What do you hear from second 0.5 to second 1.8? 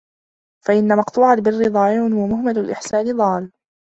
فَإِنَّ مَقْطُوعَ الْبِرِّ